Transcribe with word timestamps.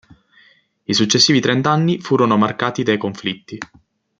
I 0.85 0.93
successivi 0.95 1.39
trent'anni 1.39 1.99
furono 1.99 2.35
marcati 2.35 2.81
dai 2.81 2.97
conflitti. 2.97 3.59